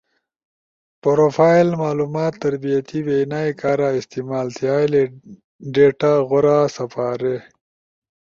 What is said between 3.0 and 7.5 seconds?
وینا ئی کارا استعمال تھیالے ڈیٹا غورا سپاری۔